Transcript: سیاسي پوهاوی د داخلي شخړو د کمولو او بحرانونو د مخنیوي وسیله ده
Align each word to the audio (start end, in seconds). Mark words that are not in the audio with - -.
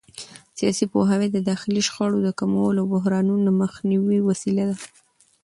سیاسي 0.57 0.85
پوهاوی 0.91 1.27
د 1.31 1.37
داخلي 1.49 1.81
شخړو 1.87 2.17
د 2.23 2.29
کمولو 2.39 2.79
او 2.83 2.89
بحرانونو 2.93 3.43
د 3.45 3.49
مخنیوي 3.61 4.19
وسیله 4.29 4.63
ده 4.69 4.77